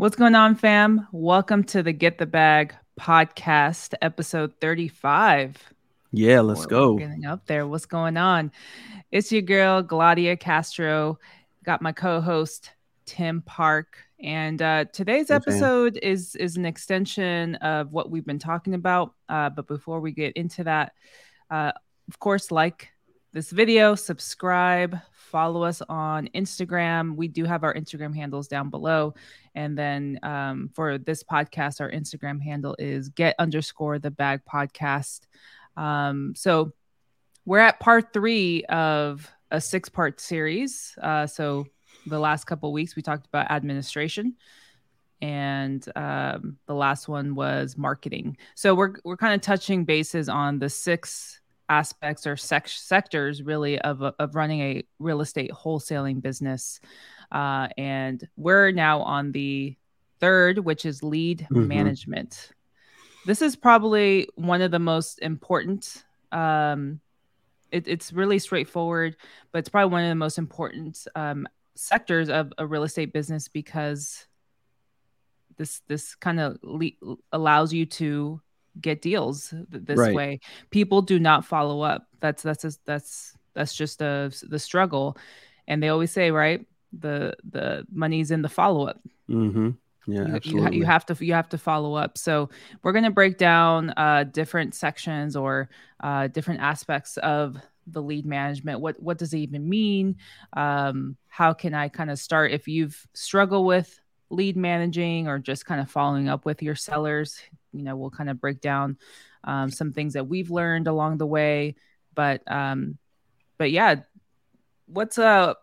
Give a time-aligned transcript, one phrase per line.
[0.00, 1.06] What's going on, fam?
[1.12, 5.62] Welcome to the Get the Bag podcast, episode 35.
[6.10, 6.96] Yeah, let's We're- go.
[6.96, 7.66] Getting up there.
[7.66, 8.50] What's going on?
[9.12, 11.18] It's your girl, Gladia Castro.
[11.64, 12.70] Got my co host,
[13.04, 13.98] Tim Park.
[14.18, 15.42] And uh, today's Hey, fam.
[15.42, 19.12] episode is is an extension of what we've been talking about.
[19.28, 20.94] Uh, but before we get into that,
[21.50, 21.72] uh,
[22.08, 22.88] of course, like
[23.32, 27.16] this video, subscribe, follow us on Instagram.
[27.16, 29.12] We do have our Instagram handles down below.
[29.54, 35.20] And then um, for this podcast, our Instagram handle is get underscore the bag podcast.
[35.76, 36.72] Um, so
[37.44, 40.96] we're at part three of a six part series.
[41.02, 41.66] Uh, so
[42.06, 44.36] the last couple weeks we talked about administration
[45.22, 48.36] and um, the last one was marketing.
[48.54, 53.78] So we're we're kind of touching bases on the six aspects or sec- sectors really
[53.80, 56.80] of of running a real estate wholesaling business.
[57.30, 59.76] Uh, and we're now on the
[60.18, 61.66] third, which is lead Mhm.
[61.68, 62.50] management.
[63.26, 66.04] This is probably one of the most important.
[66.32, 67.00] Um,
[67.70, 69.16] it, it's really straightforward,
[69.52, 73.46] but it's probably one of the most important um, sectors of a real estate business
[73.48, 74.26] because
[75.56, 78.40] this this kind of le- allows you to
[78.80, 80.14] get deals th- this Right.
[80.14, 80.40] way.
[80.70, 82.06] People do not follow up.
[82.20, 85.16] That's that's just, that's that's just a, the struggle,
[85.68, 86.66] and they always say right
[86.98, 89.70] the the money's in the follow up Mm-hmm.
[90.06, 90.76] Yeah, you, you, absolutely.
[90.78, 92.18] you have to you have to follow up.
[92.18, 92.50] So
[92.82, 95.68] we're going to break down uh, different sections or
[96.02, 98.80] uh, different aspects of the lead management.
[98.80, 100.16] What what does it even mean?
[100.54, 105.66] Um, how can i kind of start if you've struggled with lead managing or just
[105.66, 107.40] kind of following up with your sellers?
[107.72, 108.96] You know we'll kind of break down
[109.44, 111.76] um, some things that we've learned along the way.
[112.14, 112.98] But um
[113.58, 113.96] but yeah
[114.86, 115.54] what's uh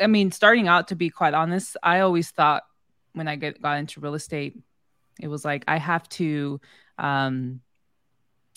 [0.00, 2.62] i mean starting out to be quite honest i always thought
[3.12, 4.58] when I get got into real estate,
[5.20, 6.60] it was like I have to
[6.98, 7.60] um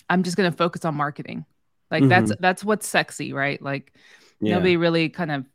[0.08, 1.44] I'm just gonna focus on marketing.
[1.90, 3.60] Like that's that's what's sexy, right?
[3.60, 3.94] Like
[4.40, 4.54] yeah.
[4.54, 5.46] nobody really kind of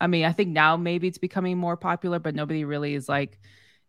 [0.00, 3.38] I mean, I think now maybe it's becoming more popular, but nobody really is like,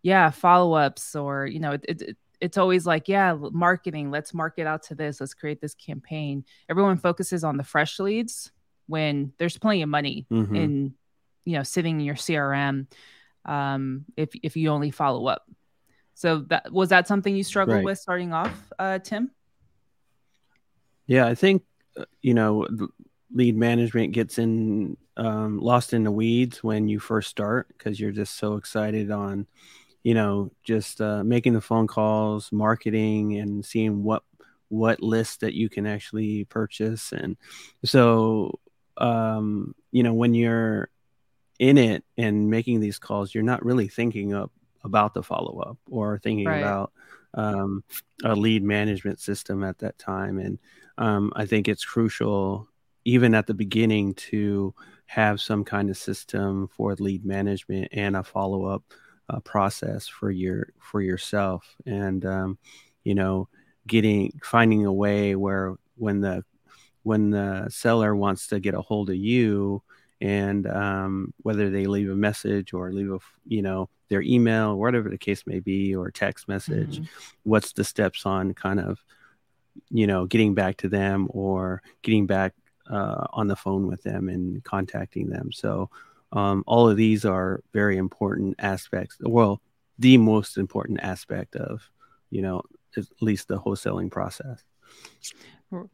[0.04, 4.68] yeah, follow-ups or you know, it, it, it it's always like, yeah, marketing, let's market
[4.68, 6.44] out to this, let's create this campaign.
[6.70, 8.52] Everyone focuses on the fresh leads
[8.88, 10.56] when there's plenty of money Mhm.
[10.56, 10.94] in
[11.46, 12.88] you know sitting in your crm
[13.46, 15.44] um if if you only follow up
[16.14, 17.86] so that was that something you struggled Right.
[17.86, 19.32] with starting off uh tim
[21.08, 21.64] Yeah, I think
[21.98, 22.68] uh, you know
[23.34, 28.12] lead management gets in um, lost in the weeds when you first start because you're
[28.12, 29.46] just so excited on
[30.04, 34.24] you know just uh, making the phone calls, marketing, and seeing what
[34.70, 37.38] what list that you can actually purchase, and
[37.84, 38.60] so
[38.98, 40.90] um, you know when you're
[41.60, 44.52] in it and making these calls, you're not really thinking up
[44.84, 46.58] about the follow up or thinking Right.
[46.58, 46.92] about
[47.36, 47.84] um,
[48.24, 50.38] a lead management system at that time.
[50.40, 50.60] And
[50.98, 52.68] um, I think it's crucial,
[53.06, 54.74] even at the beginning, to
[55.06, 58.84] have some kind of system for lead management and a follow up
[59.30, 61.76] uh, process for your for yourself.
[61.86, 62.58] And um,
[63.04, 63.48] you know,
[63.88, 66.44] getting finding a way where when the
[67.04, 69.82] when the seller wants to get a hold of you
[70.22, 74.76] and um, whether they leave a message or leave a you know their email or
[74.78, 77.08] whatever the case may be or text message Mhm.
[77.44, 79.04] what's the steps on kind of
[79.90, 82.54] you know getting back to them or getting back
[82.90, 85.90] uh, on the phone with them and contacting them so
[86.32, 89.62] um, all of these are very important aspects well
[90.00, 91.90] the most important aspect of
[92.30, 92.62] you know
[92.98, 94.64] at least the wholesaling process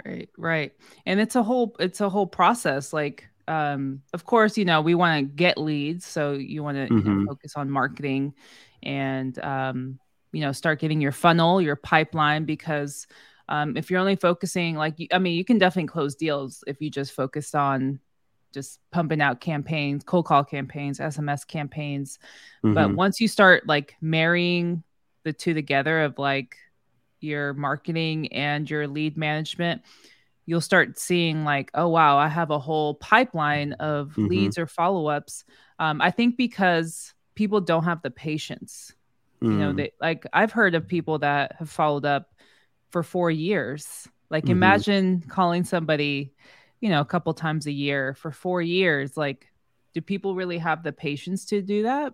[0.06, 0.74] right right
[1.06, 4.94] and it's a whole it's a whole process like um of course you know we
[4.96, 7.26] want to get leads so you want to you know, Mhm.
[7.28, 8.34] focus on marketing
[8.84, 10.00] and um
[10.32, 13.08] you know start getting your funnel your pipeline because
[13.48, 16.90] um if you're only focusing like i mean you can definitely close deals if you
[16.90, 18.00] just focused on
[18.54, 22.20] just pumping out campaigns cold call campaigns sms campaigns
[22.64, 22.96] but Mhm.
[22.96, 24.84] once you start like marrying
[25.24, 26.56] the two together of like
[27.22, 29.82] your marketing and your lead management
[30.46, 34.28] you'll start seeing like oh wow i have a whole pipeline of Mhm.
[34.30, 35.44] leads or follow-ups
[35.80, 38.94] um, i think because people don't have the patience
[39.50, 39.78] you know Mm.
[39.78, 42.34] they like i've heard of people that have followed up
[42.92, 44.52] for four years like Mhm.
[44.52, 46.34] imagine calling somebody
[46.82, 49.48] you know a couple times a year for four years like
[49.94, 52.14] do people really have the patience to do that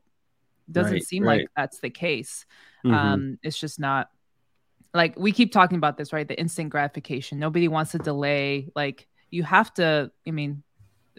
[0.72, 2.46] doesn't Right, seem like that's the case
[2.84, 2.96] Mhm.
[2.96, 4.10] um it's just not
[4.96, 9.08] like we keep talking about this right the instant gratification nobody wants to delay like
[9.30, 10.64] you have to i mean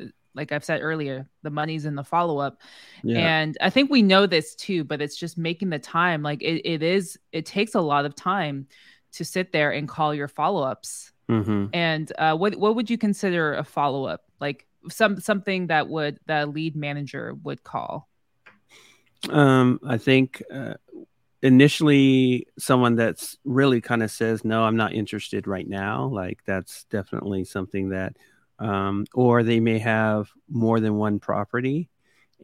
[0.01, 2.61] uh, like I've said earlier, the money's in the follow up.
[3.03, 3.21] Yeah.
[3.21, 6.23] And I think we know this too, but it's just making the time.
[6.23, 8.67] Like it, it is, it takes a lot of time
[9.13, 11.13] to sit there and call your follow ups.
[11.29, 11.67] Mm-hmm.
[11.73, 14.25] And uh, what what would you consider a follow up?
[14.41, 18.09] Like some something that would the lead manager would call.
[19.29, 20.75] Um, I think uh,
[21.47, 26.85] initially someone that's really kind of says, "No, I'm not interested right now." Like that's
[26.85, 28.17] definitely something that
[28.59, 31.89] um, or they may have more than one property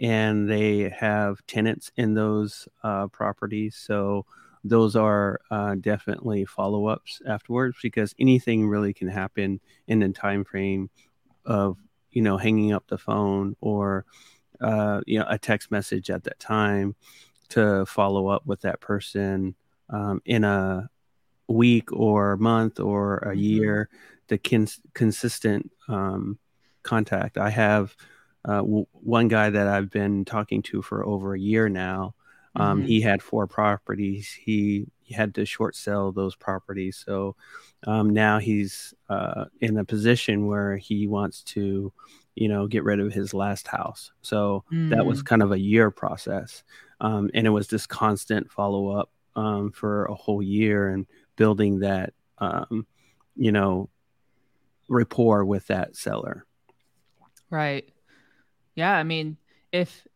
[0.00, 3.76] and they have tenants in those uh, properties.
[3.76, 4.26] So
[4.64, 10.44] those are uh, definitely follow ups afterwards because anything really can happen in the time
[10.44, 10.90] frame
[11.44, 11.76] of
[12.12, 14.04] you know hanging up the phone or
[14.60, 16.94] uh, you know a text message at that time
[17.52, 19.54] to follow up with that person
[19.90, 20.88] um, in a
[21.48, 23.38] week or month or a mm-hmm.
[23.38, 23.88] year
[24.28, 26.38] the cons- consistent um,
[26.82, 27.36] contact.
[27.36, 27.94] I have
[28.46, 32.14] uh, w- one guy that I've been talking to for over a year now.
[32.56, 32.86] Um, mm-hmm.
[32.86, 34.32] He had four properties.
[34.32, 37.02] He, he, had to short sell those properties.
[37.04, 37.36] So
[37.86, 41.92] um, now he's uh, in a position where he wants to,
[42.34, 44.12] you know, get rid of his last house.
[44.22, 44.88] So mm.
[44.90, 45.26] that was mm.
[45.26, 46.62] kind of a year process.
[47.02, 51.04] Um, and it was this constant follow up um, for a whole year and
[51.34, 52.86] building that, um,
[53.34, 53.90] you know,
[54.88, 56.46] rapport with that seller.
[57.50, 57.92] Right.
[58.76, 58.92] Yeah.
[58.92, 59.36] I mean,
[59.72, 60.06] if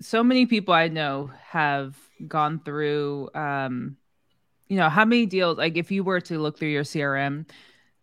[0.00, 1.96] so many people I know have
[2.26, 3.96] gone through, um,
[4.68, 7.48] you know, how many deals, like if you were to look through your CRM,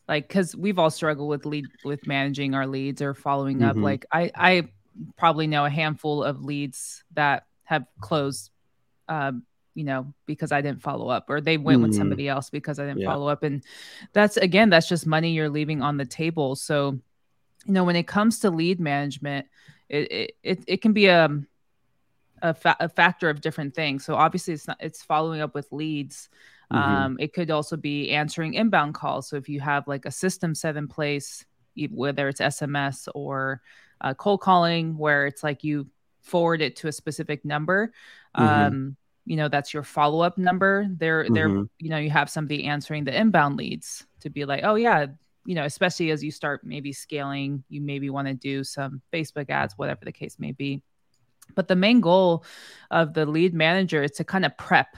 [0.08, 3.70] like, cause we've all struggled with lead, with managing our leads or following mm-hmm.
[3.70, 3.76] up.
[3.76, 4.70] Like I, I
[5.18, 8.52] probably know a handful of leads that have closed,
[9.08, 9.32] uh,
[9.74, 11.84] you know, because I didn't follow up, or they went mm.
[11.84, 13.08] with somebody else because I didn't yeah.
[13.08, 13.44] follow up.
[13.44, 13.64] And
[14.14, 16.56] that's again, that's just money you're leaving on the table.
[16.56, 17.00] So,
[17.66, 19.48] you know, when it comes to lead management,
[19.90, 21.30] it it, it can be a
[22.42, 24.04] a, fa- a factor of different things.
[24.04, 26.30] So obviously, it's not it's following up with leads.
[26.72, 26.94] Mm-hmm.
[26.94, 29.28] Um, it could also be answering inbound calls.
[29.28, 31.46] So if you have like a system set in place,
[31.90, 33.62] whether it's SMS or
[34.00, 35.88] uh, cold calling, where it's like you
[36.22, 37.94] forward it to a specific number.
[38.38, 38.48] Mm-hmm.
[38.48, 41.34] Um, you know that's your follow-up number they're mm-hmm.
[41.34, 45.06] they're you know you have somebody answering the inbound leads to be like oh yeah
[45.46, 49.50] you know especially as you start maybe scaling you maybe want to do some facebook
[49.50, 50.82] ads whatever the case may be
[51.56, 52.44] but the main goal
[52.90, 54.98] of the lead manager is to kind of prep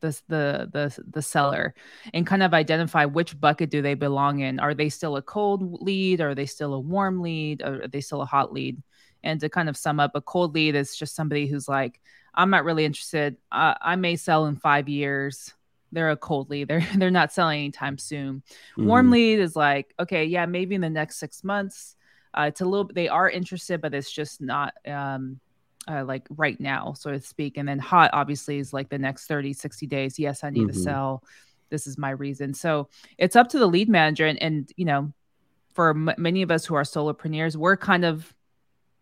[0.00, 1.74] the the the the seller
[2.12, 5.82] and kind of identify which bucket do they belong in are they still a cold
[5.82, 8.80] lead are they still a warm lead or are they still a hot lead
[9.26, 12.00] and to kind of sum up a cold lead is just somebody who's like
[12.36, 13.36] I'm not really interested.
[13.50, 15.54] Uh, I may sell in five years.
[15.92, 16.68] They're a cold lead.
[16.68, 18.42] They're they're not selling anytime soon.
[18.72, 18.86] Mm-hmm.
[18.86, 21.96] Warm lead is like, okay, yeah, maybe in the next six months.
[22.34, 22.90] Uh, it's a little.
[22.92, 25.40] They are interested, but it's just not um,
[25.88, 27.56] uh, like right now, so to speak.
[27.56, 30.18] And then hot, obviously, is like the next 30, 60 days.
[30.18, 30.76] Yes, I need mm-hmm.
[30.76, 31.24] to sell.
[31.70, 32.52] This is my reason.
[32.52, 35.12] So it's up to the lead manager, and and you know,
[35.72, 38.35] for m- many of us who are solopreneurs, we're kind of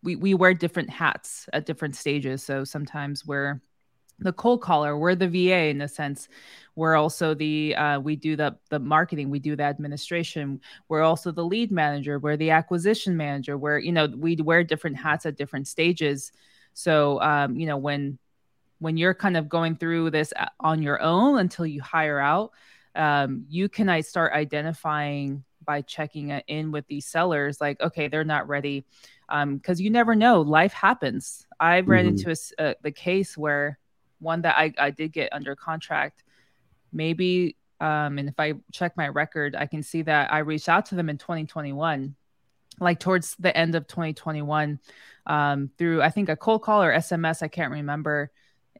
[0.04, 2.42] we we wear different hats at different stages.
[2.42, 3.60] So sometimes we're
[4.20, 6.28] the cold caller, we're the VA in a sense.
[6.76, 10.60] We're also the uh, we do the the marketing, we do the administration.
[10.88, 12.18] We're also the lead manager.
[12.18, 13.56] We're the acquisition manager.
[13.58, 16.30] Where you know we wear different hats at different stages.
[16.74, 18.18] So um, you know when
[18.78, 22.52] when you're kind of going through this uh, on your own until you hire out,
[22.94, 28.24] um, you can i start identifying by checking in with these sellers like okay they're
[28.24, 28.84] not ready
[29.28, 31.46] because um, you never know life happens.
[31.58, 32.30] I've ran mm-hmm.
[32.30, 33.78] into a, uh, the case where
[34.18, 36.24] one that I, I did get under contract
[36.92, 40.86] maybe um, and if i check my record i can see that i reached out
[40.86, 42.14] to them in 2021
[42.80, 44.80] like towards the end of 2021
[45.26, 48.30] um, through i think a cold call or sms i can't remember.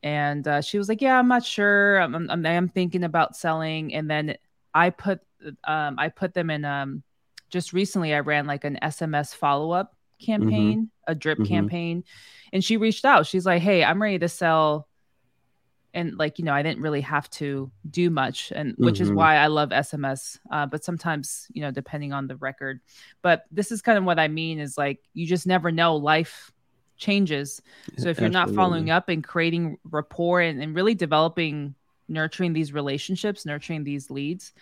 [0.02, 1.98] And uh, she was like yeah i'm not sure.
[1.98, 3.94] I'm, I'm, I'm thinking about selling.
[3.94, 4.36] And then
[4.74, 5.20] i put
[5.64, 7.02] um, i put them in um,
[7.48, 11.12] just recently i ran like an sms follow-up campaign, mm-hmm.
[11.12, 11.48] a drip mm-hmm.
[11.48, 12.04] campaign.
[12.52, 13.26] And she reached out.
[13.26, 14.88] She's like, Hey, I'm ready to sell.
[15.92, 18.52] And like, you know, I didn't really have to do much.
[18.54, 19.04] And which mm-hmm.
[19.04, 20.38] is why I love SMS.
[20.50, 22.80] Uh, but sometimes, you know, depending on the record.
[23.22, 25.94] But this is kind of what I mean is like, you just never know.
[25.96, 26.50] Life
[26.96, 27.62] changes.
[27.96, 31.74] So if you're not following up and creating rapport and, and really developing,
[32.08, 34.52] nurturing these relationships, nurturing these leads,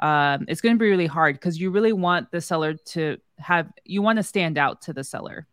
[0.00, 3.70] um, it's going to be really hard because you really want the seller to have
[3.84, 5.46] you want to stand out to the seller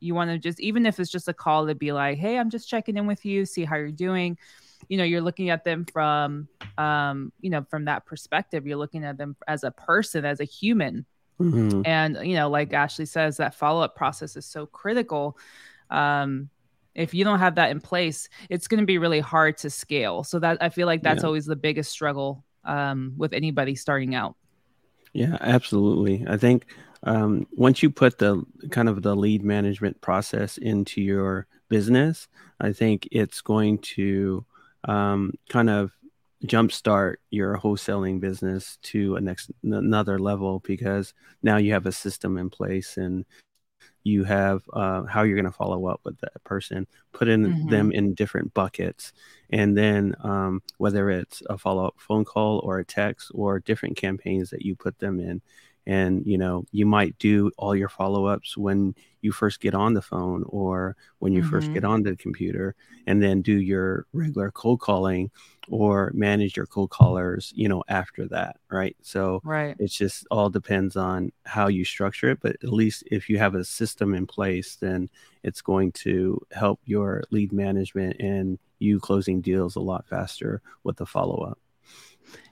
[0.00, 2.50] you want to just even if it's just a call to be like hey i'm
[2.50, 4.36] just checking in with you see how you're doing
[4.88, 9.04] you know you're looking at them from um you know from that perspective you're looking
[9.04, 11.04] at them as a person as a human
[11.40, 11.82] Mm-hmm.
[11.84, 15.38] And, you know, like Ashley says, that follow up process is so critical.
[15.90, 16.50] Um,
[16.94, 20.24] if you don't have that in place, it's going to be really hard to scale.
[20.24, 21.26] So that I feel like that's yeah.
[21.26, 24.36] always the biggest struggle um, with anybody starting out.
[25.12, 26.24] Yeah, absolutely.
[26.28, 26.66] I think
[27.02, 32.28] um, once you put the kind of the lead management process into your business,
[32.60, 34.44] I think it's going to
[34.84, 35.92] um, kind of
[36.44, 42.38] jumpstart your wholesaling business to a next another level because now you have a system
[42.38, 43.24] in place and
[44.04, 47.68] you have uh, how you're going to follow up with that person put in mm-hmm.
[47.68, 49.12] them in different buckets
[49.50, 54.50] and then um, whether it's a follow-up phone call or a text or different campaigns
[54.50, 55.40] that you put them in
[55.88, 60.02] and you know you might do all your follow-ups when you first get on the
[60.02, 61.50] phone or when you mm-hmm.
[61.50, 62.76] first get on the computer
[63.06, 65.30] and then do your regular cold calling
[65.68, 68.96] or manage your cold callers you know after that right?
[69.00, 69.74] So right.
[69.78, 73.54] it's just all depends on how you structure it but at least if you have
[73.54, 75.08] a system in place then
[75.42, 80.98] it's going to help your lead management and you closing deals a lot faster with
[80.98, 81.58] the follow-up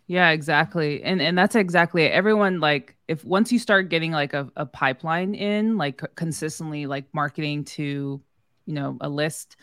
[0.06, 1.02] yeah, exactly.
[1.02, 2.12] And and that's exactly it.
[2.12, 7.06] Everyone like if once you start getting like a, a pipeline in, like consistently like
[7.12, 8.20] marketing to,
[8.66, 9.56] you know, a list,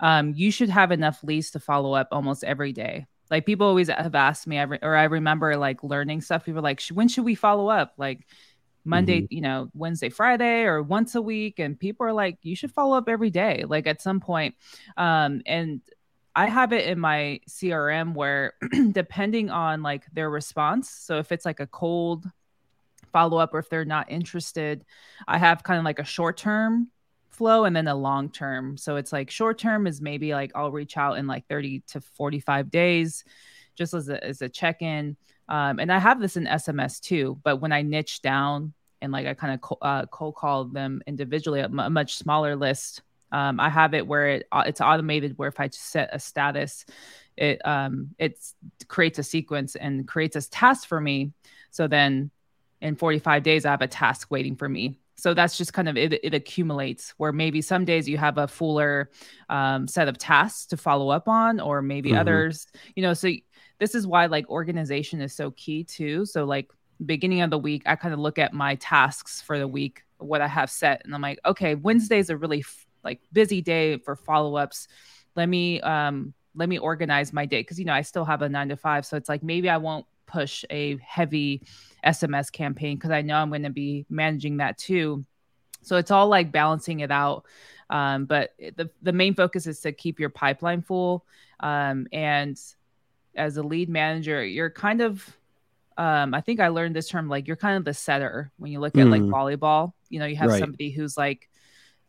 [0.00, 3.06] um, you should have enough leads to follow up almost every day.
[3.30, 6.44] Like people always have asked me, every, or I remember like learning stuff.
[6.44, 7.94] People like, when should we follow up?
[7.96, 8.26] Like
[8.84, 9.34] Monday, mm-hmm.
[9.34, 11.58] you know, Wednesday, Friday, or once a week.
[11.58, 14.56] And people are like, you should follow up every day, like at some point.
[14.96, 15.80] Um, and
[16.36, 18.54] I have it in my CRM where
[18.92, 22.26] depending on like their response, so if it's like a cold
[23.12, 24.84] follow up or if they're not interested,
[25.28, 26.90] I have kind of like a short term
[27.30, 28.76] flow and then a long term.
[28.76, 32.00] So it's like short term is maybe like I'll reach out in like 30 to
[32.00, 33.24] 45 days
[33.76, 35.16] just as a, as a check in.
[35.48, 38.72] Um, and I have this in SMS too, but when I niche down
[39.02, 43.02] and like I kind of co- uh, cold call them individually, a, much smaller list
[43.32, 46.84] um, I have it where it uh, it's automated where if I set a status,
[47.36, 48.38] it um it
[48.88, 51.32] creates a sequence and creates a task for me.
[51.70, 52.30] So then
[52.80, 54.98] in 45 days I have a task waiting for me.
[55.16, 58.48] So that's just kind of it, it accumulates where maybe some days you have a
[58.48, 59.10] fuller
[59.48, 62.18] um, set of tasks to follow up on, or maybe mm-hmm.
[62.18, 62.66] others,
[62.96, 63.14] you know.
[63.14, 63.30] So
[63.78, 66.26] this is why like organization is so key too.
[66.26, 66.70] So like
[67.04, 70.40] beginning of the week, I kind of look at my tasks for the week, what
[70.40, 72.64] I have set, and I'm like, okay, Wednesdays are really
[73.04, 74.88] like busy day for follow-ups.
[75.36, 78.48] Let me um let me organize my day because you know i still have a
[78.48, 79.04] nine to five.
[79.04, 81.62] So it's like maybe i won't push a heavy
[82.04, 85.24] sms campaign because i know i'm going to be managing that too.
[85.82, 87.44] So it's all like balancing it out.
[87.90, 91.26] Um, but the, the main focus is to keep your pipeline full.
[91.60, 92.58] Um, and
[93.36, 95.36] as a lead manager you're kind of
[95.96, 98.80] um, i think i learned this term like you're kind of the setter when you
[98.80, 99.10] look at mm.
[99.10, 99.92] like volleyball.
[100.08, 100.60] You know you have right.
[100.60, 101.48] somebody who's like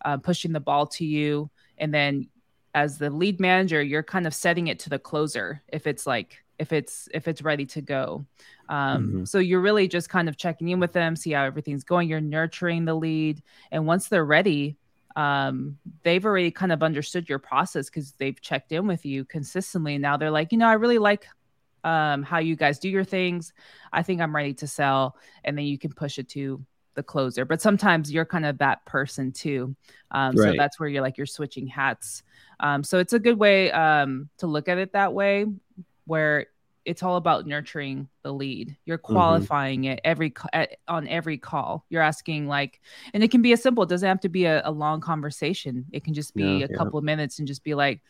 [0.06, 1.50] uh, pushing the ball to you.
[1.78, 2.30] And then
[2.74, 6.44] as the lead manager, you're kind of setting it to the closer if it's like
[6.58, 8.26] if it's if it's ready to go.
[8.70, 9.24] Um, mm-hmm.
[9.26, 12.08] So you're really just kind of checking in with them, see how everything's going.
[12.08, 14.78] You're nurturing the lead, and once they're ready,
[15.16, 19.96] um, they've already kind of understood your process because they've checked in with you consistently.
[19.96, 21.26] And now they're like, you know, I really like
[21.84, 23.54] um, how you guys do your things.
[23.92, 27.46] I think I'm ready to sell, and then you can push it to the closer
[27.46, 29.76] but sometimes you're kind of that person too
[30.12, 30.52] um, right.
[30.52, 32.24] so that's where you're like you're switching hats
[32.60, 35.46] um, so it's a good way um, to look at it that way
[36.06, 36.48] where
[36.86, 39.14] it's all about nurturing the lead you're mm-hmm.
[39.14, 39.94] qualifying mm-hmm.
[39.94, 42.80] it every at, on every call you're asking like
[43.14, 45.86] and it can be as simple it doesn't have to be a, a long conversation
[45.92, 46.78] it can just be yeah, a yeah.
[46.78, 48.02] couple of minutes and just be like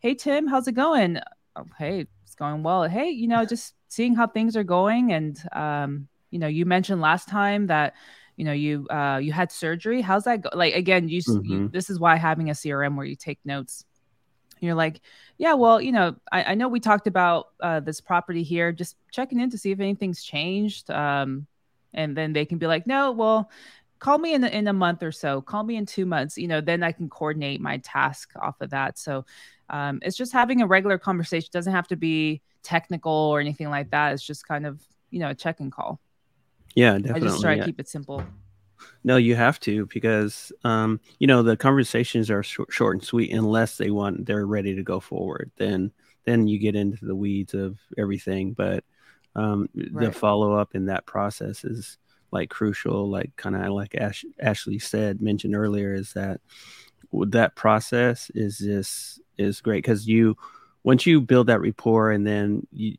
[0.00, 1.18] hey tim how's it going
[1.54, 5.40] oh, hey it's going well hey you know just seeing how things are going and
[5.52, 7.94] um, you know you mentioned last time that
[8.36, 11.50] you know you uh you had surgery how's that go like again you, mm-hmm.
[11.50, 13.84] you this is why having a crm where you take notes.
[14.60, 15.02] You're like
[15.36, 18.96] yeah well you know i, I know we talked about uh, this property here just
[19.12, 21.46] checking in to see if anything's changed um
[21.92, 23.50] and then they can be like no well
[23.98, 26.62] call me in, in a month or so call me in two months you know
[26.62, 28.98] then i can coordinate my task off of that.
[28.98, 29.26] So
[29.68, 33.68] um, it's just having a regular conversation it doesn't have to be technical or anything
[33.68, 36.00] like that it's just kind of you know a check and call
[36.76, 37.28] yeah, definitely.
[37.28, 37.60] I just try yeah.
[37.60, 38.22] to keep it simple.
[39.02, 43.32] No, you have to because um, you know the conversations are short, short and sweet
[43.32, 45.50] unless they want they're ready to go forward.
[45.56, 45.90] Then
[46.24, 48.52] then you get into the weeds of everything.
[48.52, 48.84] But
[49.34, 50.06] um, right.
[50.06, 51.98] the follow up in that process is
[52.30, 53.08] like crucial.
[53.08, 56.40] Like kind of like Ash, Ashley said mentioned earlier is that
[57.12, 60.36] that process is just is great because you
[60.82, 62.96] once you build that rapport and then you,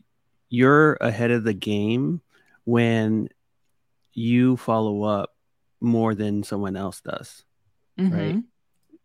[0.50, 2.22] you're ahead of the game
[2.64, 3.30] when
[4.18, 5.36] you follow up
[5.80, 7.44] more than someone else does,
[8.00, 8.14] mm-hmm.
[8.14, 8.44] right?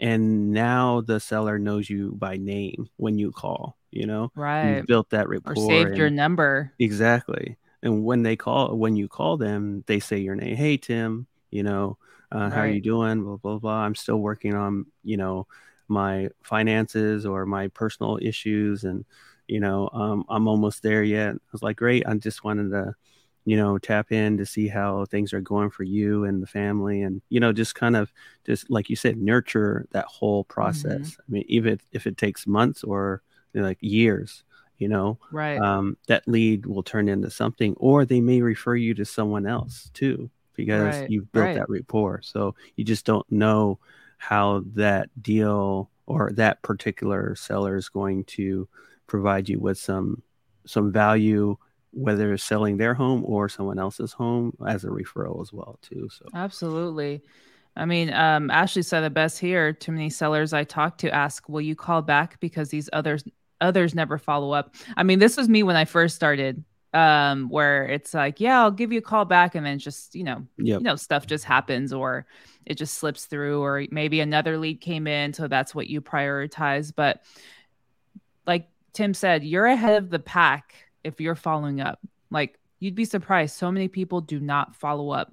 [0.01, 3.77] And now the seller knows you by name when you call.
[3.91, 4.79] You know, right?
[4.79, 5.53] You've built that rapport.
[5.53, 6.73] Or saved and, your number.
[6.79, 7.59] Exactly.
[7.83, 10.57] And when they call, when you call them, they say your name.
[10.57, 11.27] Hey, Tim.
[11.51, 11.99] You know,
[12.35, 12.53] uh, right.
[12.53, 13.23] how are you doing?
[13.23, 13.81] Blah blah blah.
[13.83, 15.47] I'm still working on you know
[15.89, 19.05] my finances or my personal issues, and
[19.47, 21.35] you know um, I'm almost there yet.
[21.35, 22.07] I was like, great.
[22.07, 22.95] I just wanted to
[23.45, 27.03] you know tap in to see how things are going for you and the family
[27.03, 28.13] and you know just kind of
[28.47, 31.23] just like you said nurture that whole process mm-hmm.
[31.23, 33.23] i mean even if it takes months or
[33.53, 34.45] you know, like years
[34.79, 38.95] you know right um, that lead will turn into something or they may refer you
[38.95, 41.11] to someone else too because right.
[41.11, 41.57] you've built right.
[41.57, 43.79] that rapport so you just don't know
[44.19, 48.69] how that deal or that particular seller is going to
[49.07, 50.23] provide you with some
[50.65, 51.57] some value
[51.93, 56.09] whether it's selling their home or someone else's home as a referral as well too
[56.11, 56.25] so.
[56.35, 57.23] Absolutely.
[57.77, 61.49] I mean um, ashley said the best here too many sellers i talk to ask
[61.49, 63.25] will you call back because these others
[63.63, 64.75] others never follow up.
[64.97, 68.71] I mean this was me when i first started um where it's like yeah i'll
[68.71, 70.81] give you a call back and then just you know yep.
[70.81, 72.27] you know stuff just happens or
[72.67, 76.93] it just slips through or maybe another lead came in so that's what you prioritize
[76.95, 77.23] but
[78.47, 81.99] like tim said you're ahead of the pack if you're following up.
[82.31, 83.57] Like you'd be surprised.
[83.57, 85.33] So many people do not follow up.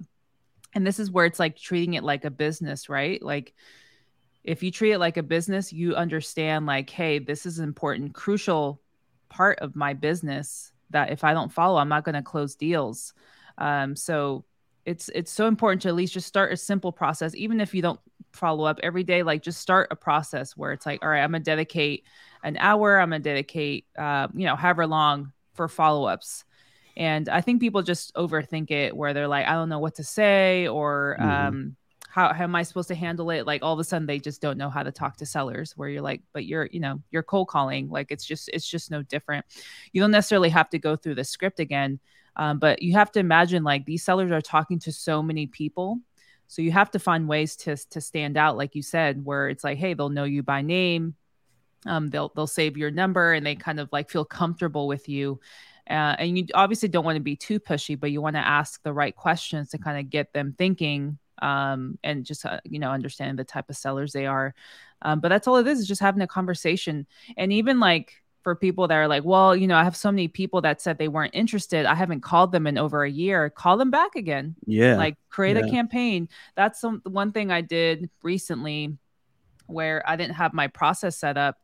[0.74, 3.20] And this is where it's like treating it like a business, right?
[3.22, 3.54] Like
[4.44, 8.14] if you treat it like a business, you understand like, hey, this is an important,
[8.14, 8.80] crucial
[9.28, 13.14] part of my business that if I don't follow, I'm not going to close deals.
[13.58, 14.44] Um, so
[14.86, 17.82] it's it's so important to at least just start a simple process, even if you
[17.82, 18.00] don't
[18.32, 19.22] follow up every day.
[19.22, 22.04] Like just start a process where it's like, all right, I'm gonna dedicate
[22.42, 22.98] an hour.
[22.98, 26.46] I'm gonna dedicate, uh, you know, however long for follow ups.
[26.96, 30.04] And I think people just overthink it where they're like, I don't know what to
[30.04, 31.30] say or mm-hmm.
[31.30, 31.76] um,
[32.08, 33.46] how, how am I supposed to handle it?
[33.46, 35.90] Like all of a sudden they just don't know how to talk to sellers where
[35.90, 37.90] you're like, but you're, you know, you're cold calling.
[37.90, 39.44] Like it's just, it's just no different.
[39.92, 42.00] You don't necessarily have to go through the script again.
[42.36, 45.98] Um, but you have to imagine like these sellers are talking to so many people.
[46.46, 49.62] So you have to find ways to, to stand out, like you said, where it's
[49.62, 51.16] like, hey, they'll know you by name
[51.86, 55.40] um, they'll they'll save your number and they kind of like feel comfortable with you.
[55.88, 58.80] Uh, and you obviously don't want to be too pushy but you want to ask
[58.84, 62.90] the right questions to kind of get them thinking um, and just uh, you know
[62.90, 64.54] understand the type of sellers they are.
[65.02, 67.06] Um, but that's all it is is just having a conversation.
[67.36, 70.26] And even like for people that are like well you know i have so many
[70.26, 73.76] people that said they weren't interested i haven't called them in over a year call
[73.76, 74.54] them back again.
[74.66, 74.96] Yeah.
[74.96, 75.66] Like create yeah.
[75.66, 76.26] a campaign.
[76.56, 78.96] That's some one thing i did recently
[79.66, 81.58] where i didn't have my process set up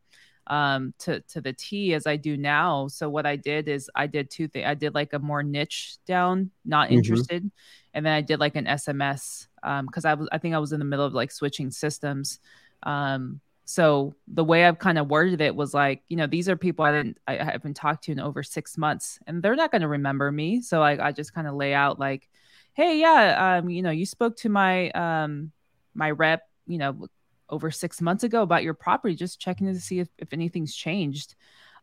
[0.49, 2.89] um, to to the T as I do now.
[2.89, 4.67] So what I did is I did two things.
[4.67, 6.99] I did like a more niche down, not mm-hmm.
[6.99, 7.51] interested,
[7.95, 10.73] and then I did like an SMS because um, I was I think I was
[10.73, 12.41] in the middle of like switching systems.
[12.83, 16.57] Um, so the way I've kind of worded it was like, you know, these are
[16.57, 19.83] people I didn't I haven't talked to in over six months, and they're not going
[19.83, 20.61] to remember me.
[20.63, 22.29] So I, I just kind of lay out like,
[22.75, 25.51] hey, yeah, um, you know, you spoke to my um
[25.95, 27.09] my rep, you know,
[27.49, 31.35] over six months ago about your property, just checking to see if, if anything's changed.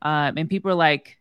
[0.01, 1.17] Um, and people are like,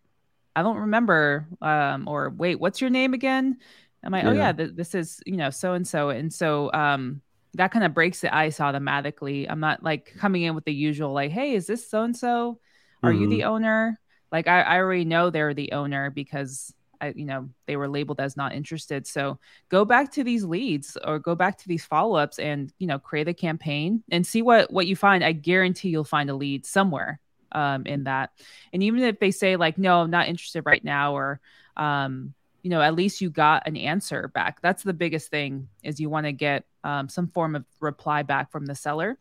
[0.55, 3.59] I don't remember, um, or wait, what's your name again?
[4.05, 4.31] I'm like, yeah.
[4.31, 6.11] oh yeah, th- this is, you know, so and so.
[6.11, 7.23] And so um,
[7.55, 9.49] that kind of breaks the ice automatically.
[9.49, 12.59] I'm not like coming in with the usual, like, hey, is this so and so?
[13.03, 13.23] Are mm-hmm.
[13.23, 13.99] you the owner?
[14.31, 16.75] Like, I, I already know they're the owner because
[17.15, 19.07] You know, they were labeled as not interested.
[19.07, 19.39] So
[19.69, 22.99] go back to these leads or go back to these follow ups and, you know,
[22.99, 25.25] create a campaign and see what, what you find.
[25.25, 27.19] I guarantee you'll find a lead somewhere
[27.51, 28.31] um, in that.
[28.73, 31.41] And even if they say like, no, I'm not interested right now, or,
[31.77, 34.61] um, you know, at least you got an answer back.
[34.61, 38.53] That's the biggest thing is you want to get um, some form of reply back
[38.53, 39.19] from the seller.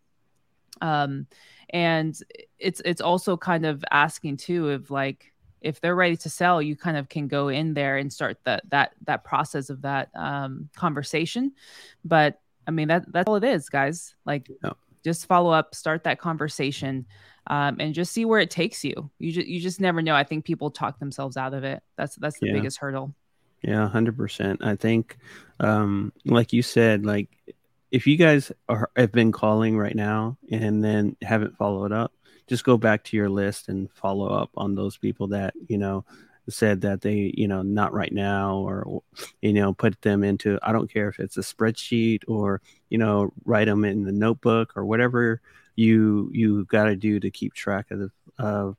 [0.82, 1.26] Um,
[1.72, 2.16] and
[2.60, 5.31] it's, it's also kind of asking too, of like,
[5.62, 8.64] if they're ready to sell, you kind of can go in there and start that
[8.70, 11.54] that that process of that um, conversation.
[12.04, 14.16] But I mean that that's all it is, guys.
[14.26, 14.50] Like
[15.04, 17.06] just follow up, start that conversation,
[17.48, 19.10] um, and just see where it takes you.
[19.20, 20.16] You just you just never know.
[20.16, 21.82] I think people talk themselves out of it.
[21.96, 22.54] That's that's the yeah.
[22.54, 23.14] biggest hurdle.
[23.62, 24.64] Yeah, hundred percent.
[24.64, 25.18] I think,
[25.60, 27.30] um, like you said, like
[27.92, 32.14] if you guys are have been calling right now and then haven't followed up,
[32.52, 36.04] just go back to your list and follow up on those people that you know
[36.50, 39.02] said that they you know not right now or
[39.42, 43.32] you know put them into i don't care if it's a spreadsheet or you know
[43.46, 45.40] write them in the notebook or whatever
[45.78, 48.76] you you got to do to keep track of the of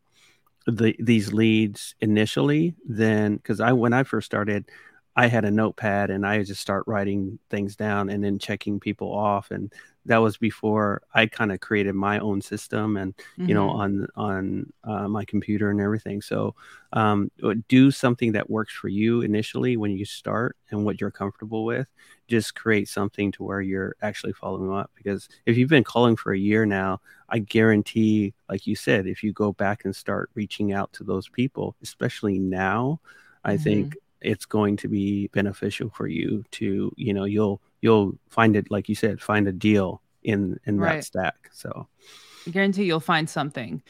[0.67, 4.67] the these leads initially then because i when i first started
[5.15, 9.13] I had a notepad and I just start writing things down and then checking people
[9.13, 9.51] off.
[9.51, 9.71] And
[10.07, 13.49] that was before I kind of created my own system and, mm-hmm.
[13.49, 13.81] you know, mm-hmm.
[13.81, 16.23] on, on uh, my computer and everything.
[16.23, 16.55] So
[16.95, 17.31] um,
[17.69, 21.89] do something that works for you initially when you start and what you're comfortable with.
[22.27, 24.91] Just create something to where you're actually following up.
[24.95, 29.23] Because if you've been calling for a year now, I guarantee, like you said, if
[29.23, 33.01] you go back and start reaching out to those people, especially now,
[33.45, 33.63] I mm-hmm.
[33.63, 38.71] think it's going to be beneficial for you to you know you'll you'll find it
[38.71, 40.97] like you said find a deal in in right.
[40.97, 41.87] that stack so
[42.47, 43.83] I guarantee you'll find something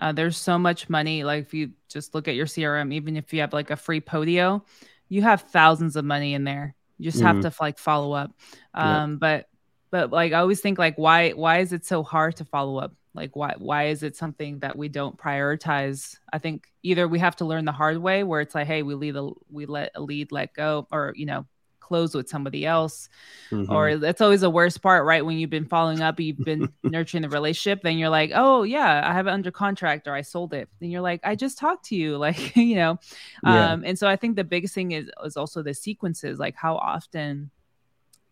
[0.00, 3.32] uh, there's so much money like if you just look at your crm even if
[3.32, 4.62] you have like a free podio
[5.08, 7.48] you have thousands of money in there you just have mm-hmm.
[7.48, 8.32] to like follow up
[8.74, 9.20] um yep.
[9.20, 9.48] but
[9.90, 12.92] but like i always think like why why is it so hard to follow up
[13.14, 16.18] like why why is it something that we don't prioritize?
[16.32, 18.94] I think either we have to learn the hard way where it's like hey we
[18.94, 21.46] lead a we let a lead let go or you know
[21.78, 23.10] close with somebody else.
[23.50, 23.70] Mm-hmm.
[23.70, 25.24] or that's always the worst part right?
[25.24, 29.08] When you've been following up you've been nurturing the relationship then you're like oh yeah
[29.08, 30.68] i have it under contract or i sold it.
[30.80, 32.98] Then you're like i just talked to you like you know?
[33.44, 33.72] Yeah.
[33.72, 36.76] um and so i think the biggest thing is is also the sequences like how
[36.76, 37.50] often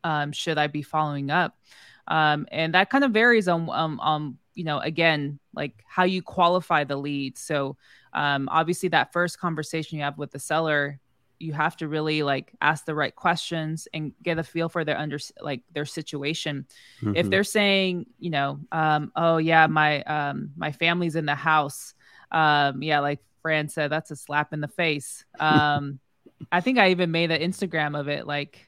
[0.02, 1.56] um should i be following up?
[2.08, 6.22] Um and that kind of varies on um, um you know, again, like how you
[6.22, 7.38] qualify the lead.
[7.38, 7.76] So
[8.12, 10.98] um, obviously that first conversation you have with the seller,
[11.38, 14.96] you have to really like ask the right questions and get a feel for their
[14.96, 16.66] under like their situation.
[17.00, 17.16] Mm-hmm.
[17.16, 21.94] If they're saying, you know, um, oh yeah, my um, my family's in the house.
[22.30, 25.24] Um, yeah, like Fran said, that's a slap in the face.
[25.40, 25.98] Um,
[26.50, 28.66] I think I even made an Instagram of it, like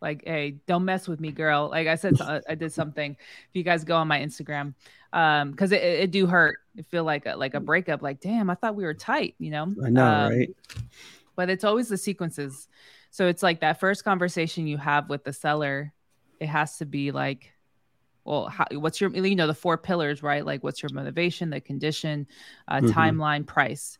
[0.00, 1.68] like hey don't mess with me girl.
[1.68, 3.12] Like i said i did something.
[3.12, 4.74] If you guys go on my instagram
[5.12, 6.58] um because it, it, do hurt.
[6.76, 9.50] It feel like a, like a breakup like damn i thought we were tight you
[9.50, 9.74] know?
[9.84, 10.50] I know um, right?
[11.36, 12.66] but it's always the sequences.
[13.10, 15.92] So it's like that first conversation you have with the seller
[16.40, 17.52] it has to be like
[18.24, 20.44] well how, what's your you know the four pillars right?
[20.44, 22.26] Like what's your motivation the condition
[22.66, 22.98] uh, mm-hmm.
[22.98, 23.98] timeline price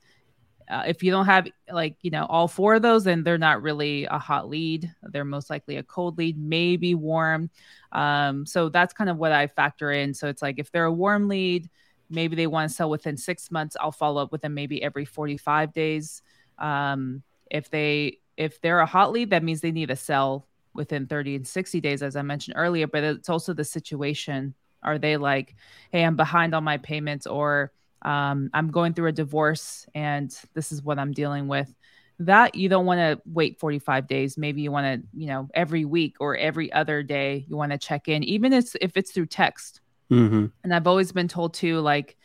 [0.71, 3.63] uh, if you don't have like you know all four of those then they're not
[3.63, 4.93] really a hot lead.
[5.03, 7.51] They're most likely a cold lead maybe warm.
[7.93, 10.13] Um, so that's kind of what i factor in.
[10.15, 11.71] So it's like if they're a warm lead
[12.11, 15.05] maybe they want to sell within six months i'll follow up with them maybe every
[15.05, 16.23] 45 days.
[16.59, 21.07] Um, if they if they're a hot lead that means they need to sell within
[21.07, 24.55] 30 and 60 days as i mentioned earlier but it's also the situation.
[24.83, 25.57] Are they like
[25.91, 30.73] hey i'm behind on my payments or um, I'm going through a divorce and this
[30.73, 31.75] is what I'm dealing with.
[32.21, 34.37] That you don't want to wait 45 days.
[34.37, 37.79] Maybe you want to, you know, every week or every other day, you want to
[37.79, 39.81] check in, even if, if it's through text.
[40.11, 40.47] Mm-hmm.
[40.65, 42.17] And I've always been told to like,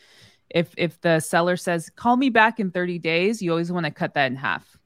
[0.54, 3.92] if if the seller says call me back in 30 days, you always want to
[3.92, 4.78] cut that in half.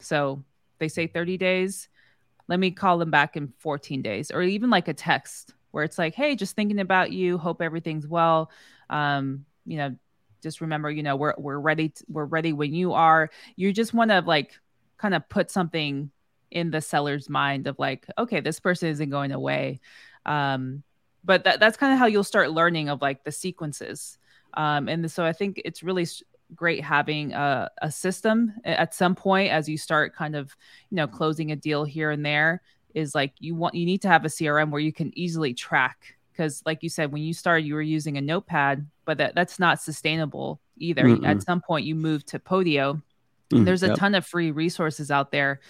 [0.00, 0.44] So
[0.78, 1.88] they say 30 days,
[2.48, 5.98] let me call them back in 14 days, or even like a text where it's
[5.98, 8.50] like, hey, just thinking about you, hope everything's well.
[8.90, 9.96] Um, you know,
[10.42, 11.90] just remember, you know, we're we're ready.
[11.90, 13.30] To, we're ready when you are.
[13.56, 14.58] You just want to like
[14.98, 16.10] kind of put something
[16.50, 19.80] in the seller's mind of like, okay, this person isn't going away.
[20.26, 20.82] Um,
[21.24, 24.18] but that, that's kind of how you'll start learning of like the sequences.
[24.54, 26.06] Um, and so I think it's really
[26.54, 30.54] great having a, a system at some point as you start kind of,
[30.90, 32.60] you know, closing a deal here and there
[32.94, 36.16] is like you want you need to have a CRM where you can easily track
[36.32, 39.58] because like you said when you started you were using a notepad but that, that's
[39.58, 41.26] not sustainable either Mm-mm.
[41.26, 43.00] at some point you move to podio
[43.52, 43.96] mm, there's a yep.
[43.96, 45.60] ton of free resources out there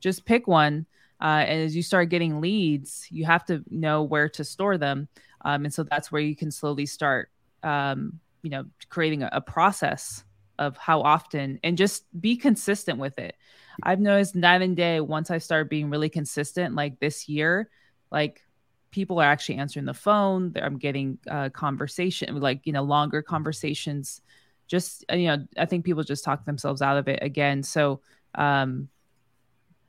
[0.00, 0.86] just pick one
[1.20, 5.08] uh, and as you start getting leads you have to know where to store them
[5.42, 7.30] um, and so that's where you can slowly start
[7.62, 10.24] um, you know creating a, a process
[10.58, 13.36] of how often and just be consistent with it
[13.84, 17.70] i've noticed night and day once i start being really consistent like this year
[18.10, 18.42] like
[18.90, 20.52] people are actually answering the phone.
[20.60, 24.20] I'm getting uh, conversation, like you know, longer conversations.
[24.66, 27.62] Just uh, you know, I think people just talk themselves out of it again.
[27.62, 28.00] So,
[28.34, 28.88] um,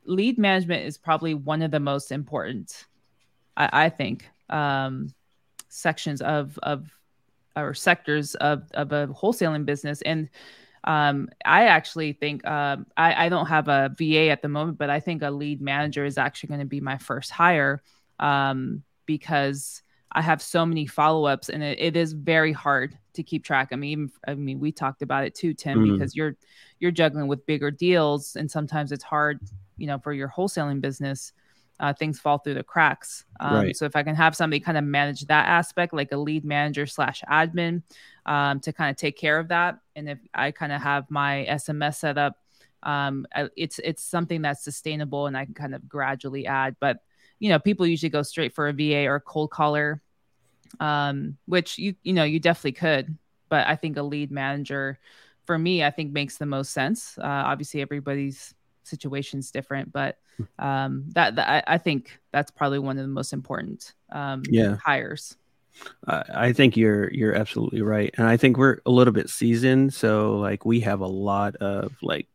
[0.04, 2.86] lead management is probably one of the most important,
[3.56, 5.14] I, I think, um,
[5.68, 6.90] sections of of
[7.56, 10.02] or sectors of of a wholesaling business.
[10.02, 10.28] And
[10.84, 14.88] um, I actually think um, I, I don't have a VA at the moment, but
[14.88, 17.82] I think a lead manager is actually going to be my first hire.
[18.18, 23.24] Um, because I have so many follow ups and it, it is very hard to
[23.24, 23.70] keep track.
[23.72, 25.92] I mean, even, I mean, we talked about it too, Tim, mm.
[25.92, 26.36] because you're
[26.78, 29.40] you're juggling with bigger deals, and sometimes it's hard,
[29.78, 31.32] you know, for your wholesaling business.
[31.80, 33.24] Uh, things fall through the cracks.
[33.40, 33.76] Um, right.
[33.76, 36.86] So if I can have somebody kind of manage that aspect, like a lead manager
[36.86, 37.82] slash admin,
[38.26, 41.46] um, to kind of take care of that, and if I kind of have my
[41.50, 42.36] SMS set up
[42.82, 46.76] um, it's it's something that's sustainable and I can kind of gradually add.
[46.80, 46.98] But
[47.40, 50.00] you know, people usually go straight for a VA or a cold caller,
[50.78, 53.18] um, which you you know you definitely could.
[53.48, 55.00] But I think a lead manager,
[55.44, 57.18] for me, I think makes the most sense.
[57.18, 60.18] Uh, obviously, everybody's situation is different, but
[60.58, 64.76] um, that, that I, I, think that's probably one of the most important um, yeah.
[64.76, 65.36] hires.
[66.06, 70.36] I think you're you're absolutely right, and I think we're a little bit seasoned, so
[70.38, 72.28] like we have a lot of like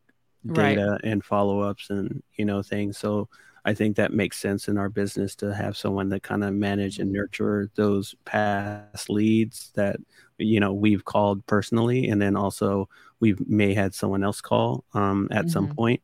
[0.51, 1.01] data right.
[1.03, 2.97] and follow ups and you know things.
[2.97, 3.29] So
[3.65, 6.99] I think that makes sense in our business to have someone that kind of manage
[6.99, 9.97] and nurture those past leads that
[10.38, 12.88] you know we've called personally, and then also
[13.19, 15.49] we may had someone else call um, at mm-hmm.
[15.49, 16.01] some point.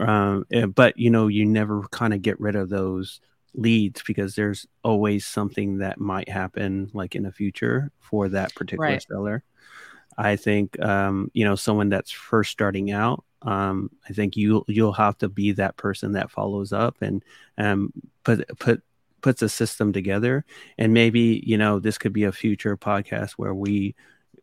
[0.00, 3.20] Um, eh, but you know, you never kind of get rid of those
[3.54, 8.88] leads because there's always something that might happen like in the future for that particular
[8.88, 9.02] right.
[9.02, 9.44] seller.
[10.18, 13.24] I think um, you know someone that's first starting out.
[13.42, 17.24] Um, I think you you'll have to be that person that follows up and
[17.56, 17.92] um,
[18.24, 18.82] put put
[19.22, 20.44] puts a system together.
[20.76, 23.94] And maybe you know this could be a future podcast where we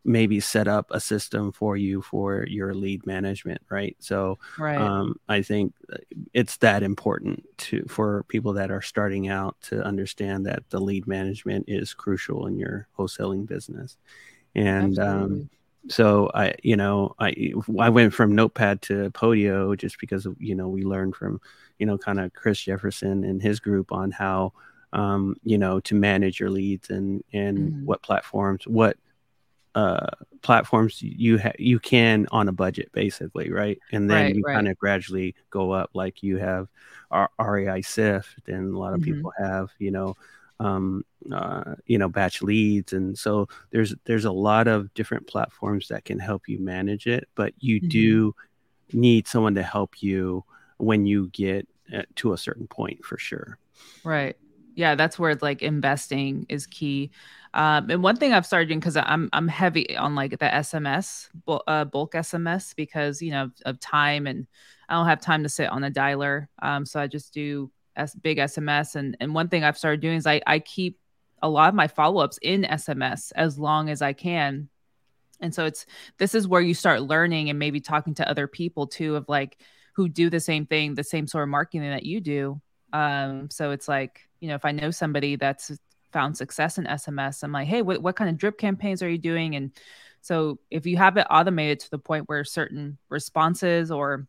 [0.06, 4.78] maybe set up a system for you for your lead management right so right.
[4.78, 5.74] Um, i think
[6.32, 11.08] it's that important to for people that are starting out to understand that the lead
[11.08, 13.96] management is crucial in your wholesaling business
[14.54, 15.50] and um,
[15.88, 20.68] so i you know i i went from notepad to podio just because you know
[20.68, 21.40] we learned from
[21.78, 24.52] you know kind of chris jefferson and his group on how
[24.92, 27.84] um, you know to manage your leads and and mm-hmm.
[27.84, 28.96] what platforms what
[29.74, 30.06] uh,
[30.40, 34.54] platforms you ha- you can on a budget basically right and then right, you right.
[34.54, 36.68] kind of gradually go up like you have
[37.10, 39.16] R- REISift and a lot of mm-hmm.
[39.16, 40.16] people have you know
[40.60, 46.04] um, uh, you know BatchLeads and so there's there's a lot of different platforms that
[46.04, 47.88] can help you manage it but you mm-hmm.
[47.88, 48.34] do
[48.92, 50.44] need someone to help you
[50.78, 53.58] when you get uh, to a certain point for sure
[54.04, 54.36] right
[54.74, 57.10] yeah that's where like investing is key
[57.56, 61.28] um, and one thing I've started doing because I'm I'm heavy on like the SMS
[61.48, 64.46] uh, bulk SMS because you know of time and
[64.90, 66.48] I don't have time to sit on a dialer.
[66.60, 70.16] Um, so I just do s big SMS and and one thing I've started doing
[70.16, 70.98] is I I keep
[71.42, 74.68] a lot of my follow ups in SMS as long as I can.
[75.40, 75.84] And so it's
[76.18, 79.58] this is where you start learning and maybe talking to other people too of like
[79.94, 82.60] who do the same thing, the same sort of marketing that you do.
[82.92, 85.72] Um, so it's like, you know, if I know somebody that's
[86.16, 87.42] found success in SMS.
[87.42, 89.54] I'm like, hey, what, what kind of drip campaigns are you doing?
[89.54, 89.70] And
[90.22, 94.26] so if you have it automated to the point where certain responses or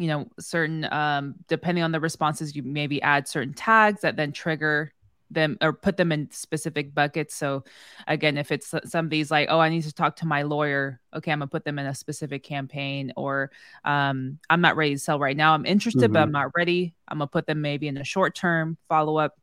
[0.00, 4.32] you know certain um, depending on the responses you maybe add certain tags that then
[4.32, 4.92] trigger
[5.30, 7.34] them or put them in specific buckets.
[7.34, 7.64] So
[8.08, 11.00] again if it's somebody's like oh i need to talk to my lawyer.
[11.14, 13.50] Okay i'm gonna put them in a specific campaign or
[13.84, 15.52] um, i'm not ready to sell right now.
[15.52, 16.14] I'm interested mm-hmm.
[16.14, 16.94] but i'm not ready.
[17.06, 19.36] I'm gonna put them maybe in a short term follow up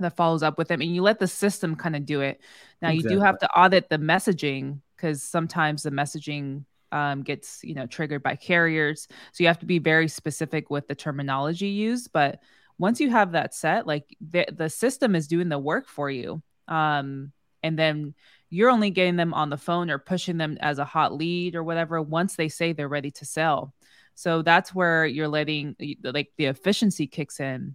[0.00, 2.40] that follows up with them and you let the system kind of do it.
[2.82, 3.12] Now exactly.
[3.12, 7.86] you do have to audit the messaging because sometimes the messaging um, gets you know
[7.86, 9.06] triggered by carriers.
[9.32, 12.40] So you have to be very specific with the terminology used but
[12.78, 16.42] once you have that set like the, the system is doing the work for you
[16.68, 18.14] um, and then
[18.50, 21.64] you're only getting them on the phone or pushing them as a hot lead or
[21.64, 23.74] whatever once they say they're ready to sell.
[24.14, 27.74] So that's where you're letting like the efficiency kicks in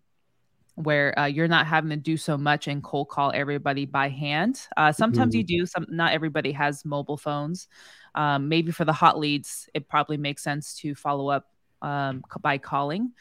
[0.79, 4.61] where uh, you're not having to do so much and cold call everybody by hand.
[4.77, 5.39] Uh, sometimes mm-hmm.
[5.39, 5.65] you do.
[5.65, 7.67] Some not everybody has mobile phones.
[8.15, 12.57] Um, maybe for the hot leads, it probably makes sense to follow up um, by
[12.59, 13.11] calling.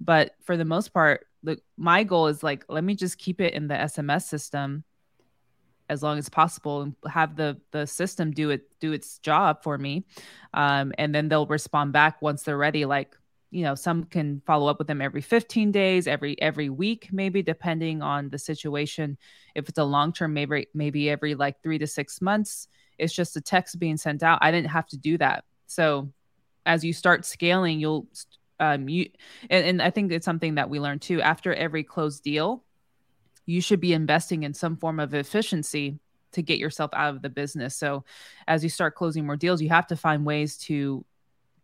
[0.00, 3.52] But for the most part, the, my goal is like let me just keep it
[3.52, 4.82] in the SMS system
[5.90, 9.76] as long as possible and have the the system do it do its job for
[9.76, 10.06] me
[10.54, 13.16] um, and then they'll respond back once they're ready like
[13.52, 17.42] you know some can follow up with them every 15 days every every week maybe
[17.42, 19.16] depending on the situation.
[19.54, 22.66] If it's a long term maybe maybe every like 3 to 6 months
[22.98, 24.38] it's just a text being sent out.
[24.42, 25.44] I didn't have to do that.
[25.66, 26.10] So
[26.66, 28.06] as you start scaling you'll
[28.60, 29.10] um you
[29.50, 32.62] and, and i think it's something that we learned too after every closed deal
[33.46, 35.98] you should be investing in some form of efficiency
[36.32, 37.76] to get yourself out of the business.
[37.76, 38.04] So
[38.48, 41.04] as you start closing more deals you have to find ways to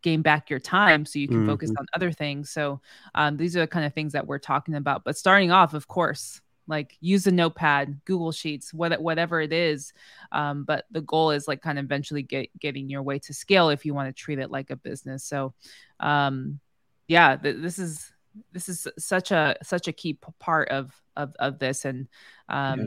[0.03, 1.47] gain back your time so you can mm-hmm.
[1.47, 2.51] focus on other things.
[2.51, 2.81] So
[3.15, 5.05] um, these are the kind of things that we're talking about.
[5.05, 9.93] But starting off, of course, like use a notepad, Google Sheets, what, whatever it is.
[10.33, 13.71] Um, but the goal is like kind of eventually get getting your way to scale
[13.71, 15.25] if you want to treat it like a business.
[15.25, 15.55] So
[15.99, 16.61] um,
[17.07, 18.13] yeah, th- this is
[18.53, 22.09] this is such a such a key p- part of of of this and
[22.49, 22.81] um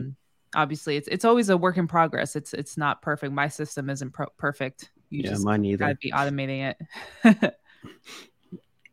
[0.54, 0.62] yeah.
[0.62, 4.12] obviously it's it's always a work in progress it's it's not perfect my system isn't
[4.12, 5.84] pro- perfect you yeah, mine either.
[5.84, 6.74] Gotta be automating
[7.24, 7.54] it.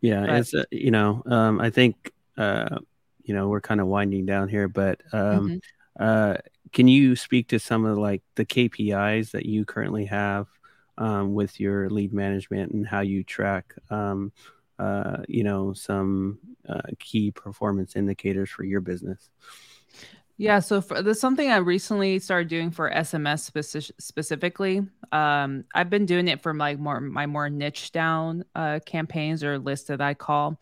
[0.02, 2.80] Yeah, but, it's uh, you know, um, I think uh,
[3.24, 6.04] you know we're kind of winding down here, but um, mm-hmm.
[6.04, 6.36] uh,
[6.72, 10.48] can you speak to some of like the KPIs that you currently have
[10.98, 14.32] um, with your lead management and how you track, um,
[14.78, 19.30] uh, you know, some uh, key performance indicators for your business?
[20.42, 24.82] Yeah, so for, there's something I recently started doing for SMS speci- specifically.
[25.12, 29.60] Um, I've been doing it for my more my more niche down uh, campaigns or
[29.60, 30.58] lists that I call.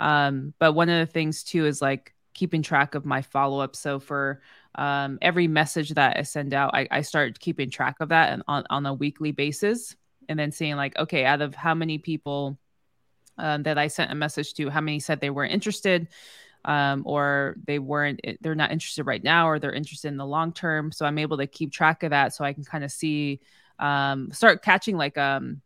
[0.00, 3.76] Um, but one of the things too is like keeping track of my follow up.
[3.76, 4.40] So for
[4.74, 8.42] um, every message that I send out, I, I start keeping track of that and
[8.48, 9.94] on on a weekly basis,
[10.28, 12.58] and then seeing like, okay, out of how many people
[13.38, 16.08] um, that I sent a message to, how many said they were interested
[16.64, 20.26] um, or they weren't eh, they're not interested right now or they're interested in the
[20.26, 20.92] long term.
[20.92, 23.40] So i'm able to keep track of that so i can kind of see
[23.78, 25.62] um, start catching like um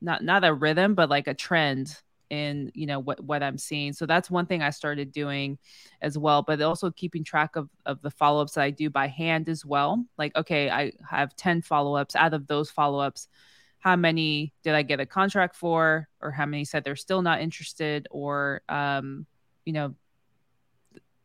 [0.00, 3.92] not not a rhythm but like a trend in you know what what i'm seeing.
[3.92, 5.58] So that's one thing i started doing
[6.00, 9.48] as well but also keeping track of of the follow-ups that i do by hand
[9.48, 10.04] as well.
[10.16, 12.14] Like okay i have 10 follow-ups.
[12.14, 13.28] Out of those follow-ups
[13.80, 17.40] how many did i get a contract for or how many said they're still not
[17.40, 19.26] interested or um
[19.64, 19.94] you know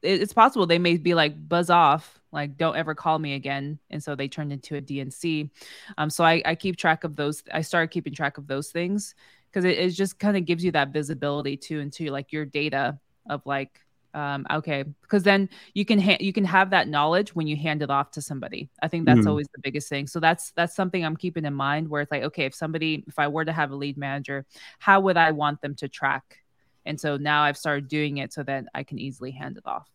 [0.06, 3.80] it's possible they may be like buzz off like don't ever call me again.
[3.90, 5.50] And so they turned into a dnc
[5.98, 9.16] um, so I, I keep track of those i started keeping track of those things
[9.52, 13.00] because it, it just kind of gives you that visibility too into like your data
[13.30, 13.80] of like
[14.16, 17.82] um, okay because then you can ha- you can have that knowledge when you hand
[17.82, 18.70] it off to somebody.
[18.82, 19.28] I think that's mm.
[19.28, 20.08] always the biggest thing.
[20.08, 23.20] So that's that's something i'm keeping in mind where it's like okay if somebody if
[23.20, 24.46] i were to have a lead manager
[24.80, 26.40] how would i want them to track?
[26.86, 29.90] And so now i've started doing it so that i can easily hand it off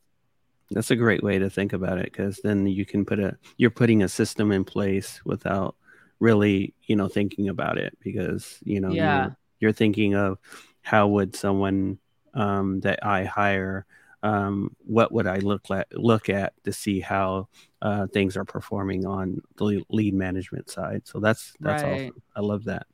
[0.71, 3.71] that's a great way to think about it because then you can put a you're
[3.71, 5.77] putting a system in place without
[6.21, 9.23] really you know thinking about it because you know yeah.
[9.23, 10.39] you're, you're thinking of
[10.83, 11.99] how would someone
[12.35, 13.87] um, that I hire
[14.23, 17.49] um, what would I look at look at to see how
[17.83, 21.03] uh, things are performing on the lead management side.
[21.05, 22.11] So that's that's right.
[22.11, 22.23] awesome.
[22.37, 22.87] I love that.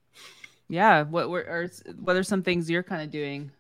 [0.68, 1.02] Yeah.
[1.02, 3.50] What were are, what are some things you're kind of doing?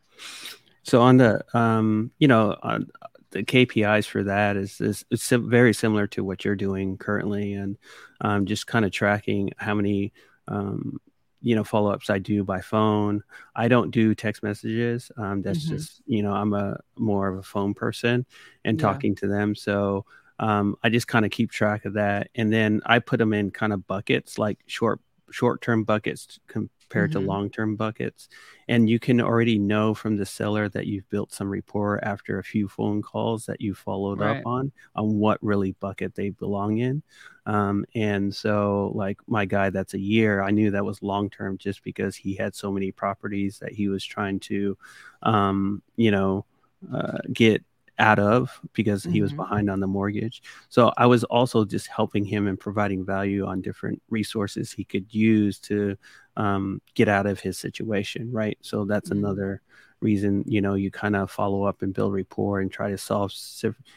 [0.84, 2.88] So on the um, you know on
[3.36, 7.76] the KPIs for that is, is it's very similar to what you're doing currently, and
[8.20, 10.12] um, just kind of tracking how many
[10.48, 10.98] um,
[11.42, 13.22] you know follow ups I do by phone.
[13.54, 15.10] I don't do text messages.
[15.16, 15.76] Um, that's mm-hmm.
[15.76, 18.24] just you know I'm a more of a phone person
[18.64, 18.86] and yeah.
[18.86, 19.54] talking to them.
[19.54, 20.06] So
[20.38, 23.50] um, I just kind of keep track of that, and then I put them in
[23.50, 26.38] kind of buckets, like short short term buckets
[26.88, 27.20] compared mm-hmm.
[27.20, 28.28] to long term buckets.
[28.68, 32.44] And you can already know from the seller that you've built some rapport after a
[32.44, 34.38] few phone calls that you followed right.
[34.38, 37.02] up on, on what really bucket they belong in.
[37.46, 41.58] Um, and so, like my guy that's a year, I knew that was long term
[41.58, 44.76] just because he had so many properties that he was trying to,
[45.22, 46.44] um, you know,
[46.92, 47.64] uh, get
[47.98, 49.12] out of because mm-hmm.
[49.12, 49.42] he was mm-hmm.
[49.42, 50.42] behind on the mortgage.
[50.68, 55.12] So I was also just helping him and providing value on different resources he could
[55.14, 55.96] use to
[56.36, 58.58] um, get out of his situation, right?
[58.60, 59.24] So that's mm-hmm.
[59.24, 59.62] another
[60.02, 63.32] reason you know you kind of follow up and build rapport and try to solve.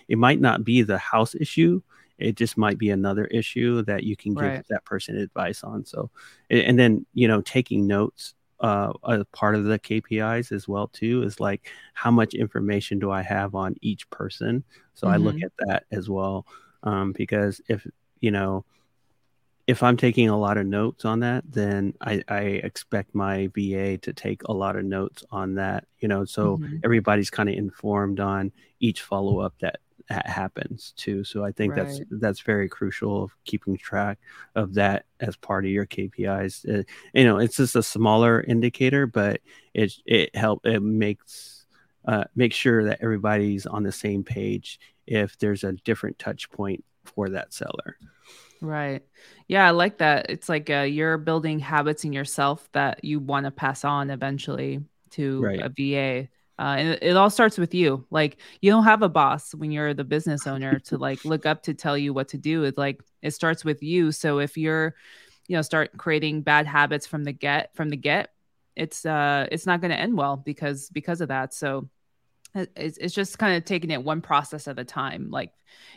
[0.08, 1.82] It might not be the house issue.
[2.18, 4.66] It just might be another issue that you can give right.
[4.70, 5.86] that person advice on.
[5.86, 6.10] So,
[6.50, 11.24] and then you know taking notes uh, a part of the KPIs as well too
[11.24, 14.64] is like how much information do I have on each person.
[14.94, 15.14] So mm-hmm.
[15.14, 15.46] I look mm-hmm.
[15.46, 16.46] at that as well
[16.84, 17.86] um, because if
[18.20, 18.66] you know
[19.70, 24.00] if I'm taking a lot of notes on that, then I, I, expect my VA
[24.00, 25.86] to take a lot of notes on that.
[26.00, 26.78] You know, so mm-hmm.
[26.84, 29.78] everybody's kind of informed on each follow up that
[30.10, 31.24] that happens too.
[31.24, 31.86] So I think right.
[31.86, 34.18] that's that's very crucial of keeping track
[34.56, 36.68] of that as part of your KPIs.
[36.68, 39.40] Uh, you know, it's just a smaller indicator, but
[39.76, 41.68] it it help it makes
[42.06, 46.84] uh, make sure that everybody's on the same page if there's a different touch point
[47.06, 47.98] for that seller.
[48.62, 49.04] Right.
[49.48, 50.30] Yeah, I like that.
[50.30, 54.82] It's like uh, you're building habits in yourself that you want to pass on eventually
[55.12, 55.62] to right.
[55.62, 59.10] a VA uh, and it, it, all starts with you like you don't have a
[59.10, 62.38] boss when you're the business owner to like look up to tell you what to
[62.38, 64.94] do it's like it starts with you so if you're
[65.48, 68.34] you know start creating bad habits from the get from the get
[68.76, 71.90] it's uh it's not going to end well because because of that so
[72.56, 75.52] it's, it's just kind of taking it one process at a time like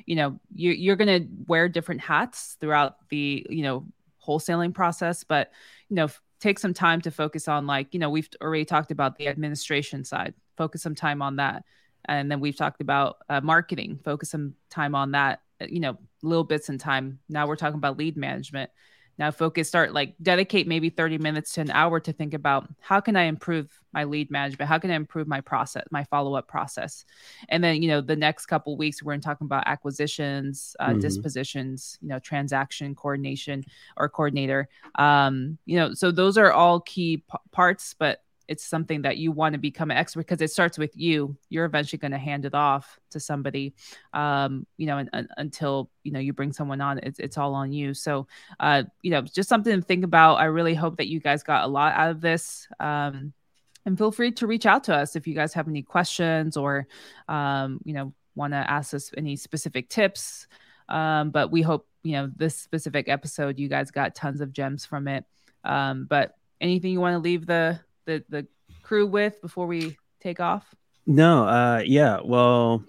[0.05, 3.87] you know you, you're going to wear different hats throughout the you know
[4.27, 5.51] wholesaling process but
[5.89, 6.09] you know
[6.41, 10.05] take some time to focus on like you know we've already talked about the administration
[10.05, 11.65] side focus some time on that.
[12.07, 15.99] And then we've talked about uh, marketing focus some time on that uh, you know
[16.23, 17.19] little bits in time.
[17.29, 18.71] Now we're talking about lead management
[19.19, 23.01] now focus start like dedicate maybe 30 minutes to an hour to think about how
[23.01, 24.69] can i improve my lead management?
[24.69, 27.05] How can i improve my process my follow-up process?
[27.49, 31.01] And then you know the next couple weeks we're talking about acquisitions uh, mm-hmm.
[31.01, 33.65] dispositions you know transaction coordination
[33.97, 34.69] or coordinator.
[34.97, 39.33] Um you know so those are all key p- parts but it's something that you
[39.33, 41.37] want to become an expert because it starts with you.
[41.49, 43.75] You're eventually going to hand it off to somebody
[44.13, 47.55] um, you know and, and, until you know you bring someone on it's, it's all
[47.55, 47.95] on you.
[47.95, 48.27] So
[48.61, 50.37] uh, you know just something to think about.
[50.37, 53.33] I really hope that you guys got a lot out of this um,
[53.85, 56.87] and feel free to reach out to us if you guys have any questions or
[57.29, 60.47] um, you know want to ask us any specific tips.
[60.89, 64.85] Um, but we hope you know this specific episode you guys got tons of gems
[64.85, 65.25] from it.
[65.65, 68.47] Um, but anything you want to leave the the the
[68.83, 70.75] crew with before we take off?
[71.07, 72.21] No, uh, yeah.
[72.25, 72.85] Well,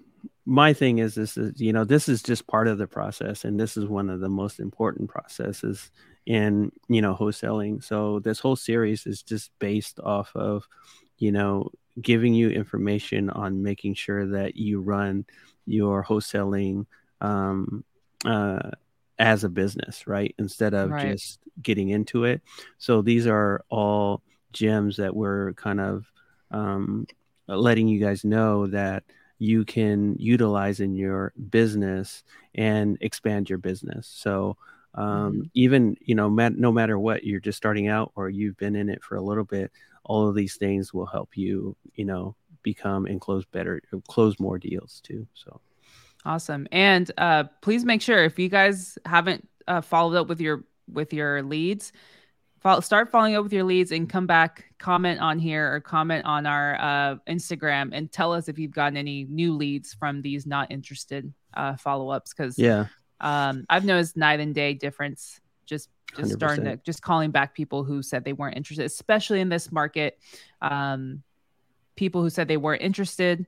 [0.46, 3.60] my thing is this is you know this is just part of the process, and
[3.60, 5.92] this is one of the most important processes
[6.26, 7.84] in you know wholesaling.
[7.84, 10.68] So this whole series is just based off of
[11.18, 15.26] you know giving you information on making sure that you run
[15.66, 16.86] your wholesaling
[17.22, 17.84] um,
[18.26, 18.72] uh,
[19.20, 20.34] as a business, right?
[20.38, 21.12] Instead of right.
[21.12, 22.42] just getting into it.
[22.78, 24.24] So these are all
[24.54, 26.06] gems that we're kind of
[26.52, 27.08] um,
[27.48, 29.04] letting you guys know that
[29.40, 32.24] you can utilize in your business
[32.56, 34.08] and expand your business.
[34.08, 34.58] So
[34.96, 35.42] um, mm-hmm.
[35.54, 38.90] even you know, mat- no matter what, you're just starting out or you've been in
[38.90, 39.72] it for a little bit.
[40.06, 44.58] All of these things will help you, you know, become and close better, close more
[44.58, 45.28] deals too.
[45.34, 45.60] So
[46.26, 46.68] awesome!
[46.72, 51.14] And uh, please make sure if you guys haven't uh, followed up with your with
[51.14, 51.92] your leads
[52.64, 56.26] follow, start following up with your leads and come back, comment on here or comment
[56.26, 60.48] on our uh, Instagram and tell us if you've gotten any new leads from these
[60.48, 62.34] not interested uh, follow ups.
[62.34, 62.88] Because yeah,
[63.20, 65.40] um, I've noticed night and day difference.
[65.66, 66.36] Just just 100%.
[66.36, 70.18] starting to just calling back people who said they weren't interested, especially in this market.
[70.62, 71.22] Um,
[71.96, 73.46] people who said they weren't interested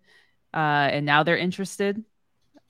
[0.54, 2.04] uh, and now they're interested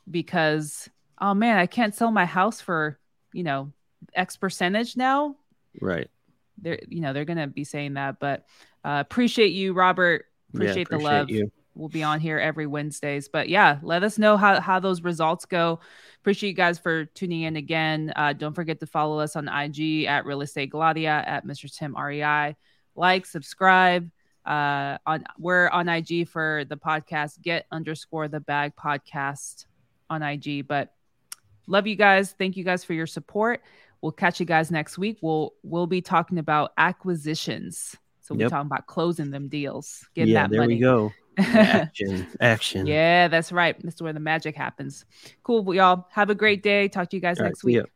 [0.10, 0.90] because
[1.20, 3.00] oh man, I can't sell my house for
[3.34, 3.72] you know
[4.14, 5.36] X percentage now.
[5.82, 6.10] Right
[6.58, 8.46] they're you know they're gonna be saying that but
[8.84, 10.26] uh, appreciate you robert.
[10.54, 11.30] Appreciate, yeah, appreciate the love.
[11.30, 11.52] you.
[11.74, 15.46] we'll be on here every wednesdays but yeah let us know how, how those results
[15.46, 15.80] go.
[16.22, 18.12] Appreciate you guys for tuning in again.
[18.16, 21.96] Uh, don't forget to follow us on ig at real estate gladia at mr tim
[21.96, 22.56] rei
[22.96, 24.10] like subscribe
[24.46, 29.66] uh, on we're on ig for the podcast get underscore the bag podcast
[30.10, 30.94] on ig but
[31.68, 32.32] love you guys.
[32.38, 33.62] Thank you guys for your support
[34.02, 35.18] We'll catch you guys next week.
[35.22, 37.96] We'll we'll be talking about acquisitions.
[38.22, 38.52] So we're yep.
[38.52, 40.76] talking about closing them deals, getting yeah, that there money.
[40.76, 41.14] we go.
[41.38, 42.88] action, action.
[42.88, 43.76] Yeah, that's right.
[43.84, 45.06] That's where the magic happens.
[45.44, 45.76] Cool.
[45.76, 46.88] y'all have a great day.
[46.88, 47.92] Talk to you guys All next right, week.